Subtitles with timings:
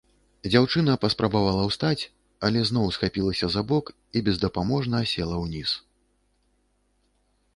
[0.51, 2.03] Дзяўчына паспрабавала ўстаць,
[2.47, 3.85] але зноў схапілася за бок
[4.17, 5.75] і бездапаможна асела ўніз.